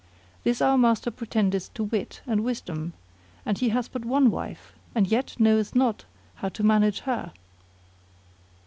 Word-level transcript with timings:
This 0.43 0.63
our 0.63 0.79
master 0.79 1.11
pretendeth 1.11 1.71
to 1.75 1.83
wit 1.83 2.21
and 2.25 2.43
wisdom, 2.43 2.93
and 3.45 3.59
he 3.59 3.69
hath 3.69 3.91
but 3.91 4.03
one 4.03 4.31
wife, 4.31 4.73
and 4.95 5.05
yet 5.05 5.35
knoweth 5.37 5.75
not 5.75 6.05
how 6.33 6.49
to 6.49 6.63
manage 6.63 7.01
her." 7.01 7.31